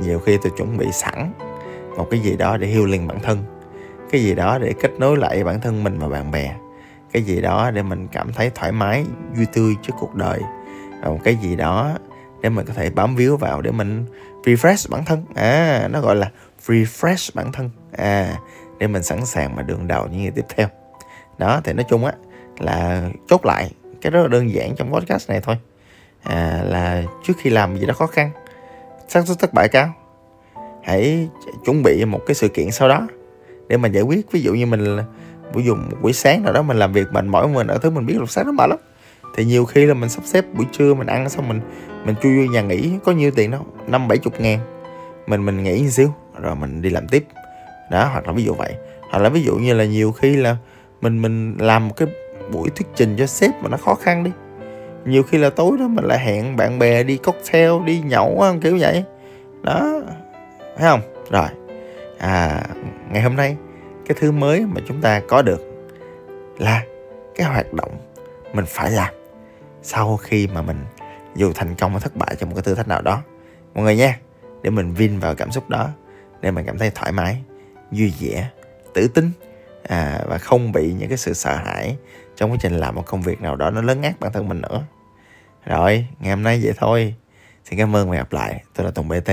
nhiều 0.00 0.18
khi 0.18 0.38
tôi 0.42 0.52
chuẩn 0.56 0.76
bị 0.76 0.86
sẵn 0.92 1.32
một 1.96 2.06
cái 2.10 2.20
gì 2.20 2.36
đó 2.36 2.56
để 2.56 2.68
healing 2.68 3.08
bản 3.08 3.20
thân. 3.22 3.44
Cái 4.10 4.22
gì 4.22 4.34
đó 4.34 4.58
để 4.58 4.74
kết 4.80 4.90
nối 4.98 5.16
lại 5.16 5.44
bản 5.44 5.60
thân 5.60 5.84
mình 5.84 5.98
và 5.98 6.08
bạn 6.08 6.30
bè 6.30 6.54
cái 7.12 7.22
gì 7.22 7.40
đó 7.40 7.70
để 7.70 7.82
mình 7.82 8.08
cảm 8.12 8.32
thấy 8.32 8.50
thoải 8.54 8.72
mái 8.72 9.04
vui 9.36 9.46
tươi 9.52 9.74
trước 9.82 9.92
cuộc 9.98 10.14
đời. 10.14 10.40
Và 11.02 11.08
một 11.08 11.18
cái 11.24 11.36
gì 11.42 11.56
đó 11.56 11.98
để 12.42 12.48
mình 12.48 12.66
có 12.66 12.74
thể 12.74 12.90
bám 12.90 13.16
víu 13.16 13.36
vào 13.36 13.62
để 13.62 13.70
mình 13.70 14.06
refresh 14.44 14.90
bản 14.90 15.04
thân. 15.04 15.24
À 15.34 15.88
nó 15.90 16.00
gọi 16.00 16.16
là 16.16 16.30
refresh 16.66 17.30
bản 17.34 17.52
thân. 17.52 17.70
À 17.96 18.38
để 18.78 18.86
mình 18.86 19.02
sẵn 19.02 19.26
sàng 19.26 19.56
mà 19.56 19.62
đường 19.62 19.88
đầu 19.88 20.06
những 20.06 20.22
ngày 20.22 20.30
tiếp 20.30 20.44
theo. 20.56 20.68
Đó 21.38 21.60
thì 21.64 21.72
nói 21.72 21.84
chung 21.88 22.04
á 22.04 22.12
là 22.58 23.08
chốt 23.28 23.46
lại 23.46 23.70
cái 24.02 24.10
rất 24.10 24.22
là 24.22 24.28
đơn 24.28 24.54
giản 24.54 24.74
trong 24.76 24.92
podcast 24.92 25.30
này 25.30 25.40
thôi. 25.40 25.56
À, 26.22 26.62
là 26.64 27.02
trước 27.24 27.32
khi 27.38 27.50
làm 27.50 27.78
gì 27.78 27.86
đó 27.86 27.94
khó 27.94 28.06
khăn 28.06 28.30
xác 29.08 29.26
suất 29.26 29.38
thất 29.38 29.54
bại 29.54 29.68
cao. 29.68 29.92
Hãy 30.82 31.28
chuẩn 31.64 31.82
bị 31.82 32.04
một 32.04 32.20
cái 32.26 32.34
sự 32.34 32.48
kiện 32.48 32.70
sau 32.70 32.88
đó 32.88 33.06
để 33.68 33.76
mà 33.76 33.88
giải 33.88 34.02
quyết. 34.02 34.32
Ví 34.32 34.40
dụ 34.40 34.54
như 34.54 34.66
mình 34.66 34.98
ví 35.54 35.64
dụ 35.64 35.74
một 35.74 35.96
buổi 36.02 36.12
sáng 36.12 36.42
nào 36.42 36.52
đó 36.52 36.62
mình 36.62 36.76
làm 36.76 36.92
việc 36.92 37.06
mình 37.12 37.28
mỏi 37.28 37.48
mình, 37.48 37.66
ở 37.66 37.78
thứ 37.78 37.90
mình 37.90 38.06
biết 38.06 38.14
lúc 38.18 38.30
sáng 38.30 38.46
nó 38.46 38.52
mệt 38.52 38.70
lắm. 38.70 38.78
Thì 39.36 39.44
nhiều 39.44 39.64
khi 39.64 39.86
là 39.86 39.94
mình 39.94 40.08
sắp 40.08 40.24
xếp 40.24 40.44
buổi 40.54 40.66
trưa 40.72 40.94
mình 40.94 41.06
ăn 41.06 41.28
xong 41.28 41.48
mình 41.48 41.60
mình 42.04 42.14
chui 42.22 42.36
vô 42.36 42.52
nhà 42.52 42.62
nghỉ, 42.62 42.92
có 43.04 43.12
nhiêu 43.12 43.30
tiền 43.30 43.50
đâu, 43.50 43.66
năm 43.86 44.08
bảy 44.08 44.18
chục 44.18 44.40
ngàn. 44.40 44.58
Mình 45.26 45.46
mình 45.46 45.62
nghỉ 45.62 45.82
một 45.82 45.88
xíu, 45.90 46.08
rồi 46.40 46.56
mình 46.56 46.82
đi 46.82 46.90
làm 46.90 47.08
tiếp. 47.08 47.26
Đó, 47.90 48.08
hoặc 48.12 48.26
là 48.26 48.32
ví 48.32 48.44
dụ 48.44 48.54
vậy. 48.54 48.74
Hoặc 49.10 49.18
là 49.18 49.28
ví 49.28 49.42
dụ 49.42 49.56
như 49.56 49.74
là 49.74 49.84
nhiều 49.84 50.12
khi 50.12 50.36
là 50.36 50.56
mình 51.00 51.22
mình 51.22 51.56
làm 51.60 51.88
một 51.88 51.94
cái 51.96 52.08
buổi 52.52 52.70
thuyết 52.70 52.86
trình 52.94 53.16
cho 53.18 53.26
sếp 53.26 53.50
mà 53.62 53.68
nó 53.68 53.76
khó 53.76 53.94
khăn 53.94 54.24
đi. 54.24 54.30
Nhiều 55.04 55.22
khi 55.22 55.38
là 55.38 55.50
tối 55.50 55.76
đó 55.78 55.88
mình 55.88 56.04
lại 56.04 56.18
hẹn 56.18 56.56
bạn 56.56 56.78
bè 56.78 57.02
đi 57.02 57.16
cocktail, 57.16 57.72
đi 57.84 58.00
nhậu 58.00 58.44
kiểu 58.62 58.76
vậy. 58.80 59.04
Đó, 59.62 60.00
thấy 60.76 60.88
không? 60.88 61.00
Rồi 61.30 61.48
à 62.18 62.62
ngày 63.12 63.22
hôm 63.22 63.36
nay 63.36 63.56
cái 64.08 64.16
thứ 64.20 64.32
mới 64.32 64.66
mà 64.66 64.80
chúng 64.88 65.00
ta 65.00 65.20
có 65.28 65.42
được 65.42 65.60
là 66.58 66.82
cái 67.34 67.46
hoạt 67.46 67.72
động 67.72 67.90
mình 68.52 68.64
phải 68.68 68.90
làm 68.90 69.14
sau 69.82 70.16
khi 70.16 70.46
mà 70.46 70.62
mình 70.62 70.84
dù 71.34 71.52
thành 71.54 71.74
công 71.74 71.90
hay 71.90 72.00
thất 72.00 72.16
bại 72.16 72.36
trong 72.38 72.48
một 72.48 72.54
cái 72.54 72.62
thử 72.62 72.74
thách 72.74 72.88
nào 72.88 73.02
đó. 73.02 73.22
Mọi 73.74 73.84
người 73.84 73.96
nha 73.96 74.18
để 74.62 74.70
mình 74.70 74.94
vin 74.94 75.18
vào 75.18 75.34
cảm 75.34 75.50
xúc 75.50 75.68
đó 75.68 75.88
để 76.40 76.50
mình 76.50 76.66
cảm 76.66 76.78
thấy 76.78 76.90
thoải 76.94 77.12
mái 77.12 77.42
vui 77.90 78.12
vẻ 78.20 78.50
tự 78.94 79.08
tin 79.08 79.30
à, 79.82 80.20
và 80.26 80.38
không 80.38 80.72
bị 80.72 80.92
những 80.92 81.08
cái 81.08 81.18
sự 81.18 81.34
sợ 81.34 81.56
hãi 81.56 81.96
trong 82.36 82.50
quá 82.50 82.56
trình 82.60 82.76
làm 82.76 82.94
một 82.94 83.06
công 83.06 83.22
việc 83.22 83.40
nào 83.40 83.56
đó 83.56 83.70
nó 83.70 83.82
lớn 83.82 84.02
ác 84.02 84.20
bản 84.20 84.32
thân 84.32 84.48
mình 84.48 84.60
nữa. 84.60 84.82
Rồi 85.64 86.06
ngày 86.20 86.30
hôm 86.30 86.42
nay 86.42 86.60
vậy 86.62 86.72
thôi. 86.76 87.14
Xin 87.64 87.78
cảm 87.78 87.96
ơn 87.96 88.10
và 88.10 88.16
gặp 88.16 88.32
lại. 88.32 88.64
Tôi 88.74 88.84
là 88.84 88.90
tùng 88.90 89.08
bt 89.08 89.30